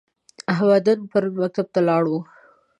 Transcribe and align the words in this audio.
احمدن 0.51 0.99
پرون 1.09 1.33
مکتب 1.41 1.67
ته 1.73 1.79
لاړ 1.87 2.03
و؟ 2.11 2.13